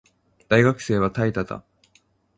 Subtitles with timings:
[0.47, 1.63] 大学生は怠惰だ